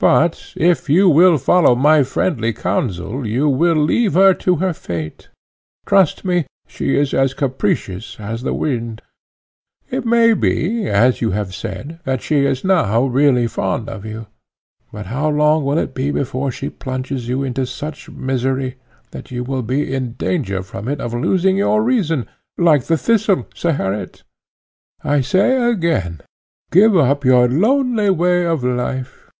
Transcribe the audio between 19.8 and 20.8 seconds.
in danger